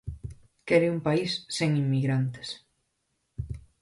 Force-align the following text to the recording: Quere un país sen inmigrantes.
Quere 0.67 0.87
un 0.95 0.99
país 1.07 1.31
sen 1.57 1.71
inmigrantes. 1.83 2.49